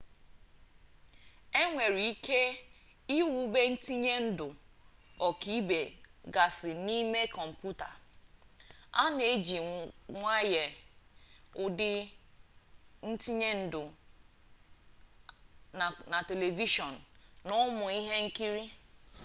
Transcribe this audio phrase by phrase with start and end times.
[1.61, 2.39] e nwere ike
[3.17, 4.47] iwube ntinyendụ
[5.27, 5.79] ọkaibe
[6.33, 7.89] gasị n'ụmụ kọmpụta
[9.01, 10.63] a na-ejiwanye
[11.63, 11.89] ụdị
[13.09, 13.81] ntinyendụ
[15.85, 16.93] a na telivishọn
[17.47, 18.63] na ụmụ ihe nkiri